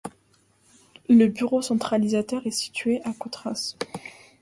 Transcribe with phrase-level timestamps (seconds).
[1.09, 3.75] Le bureau centralisateur est situé à Coutras.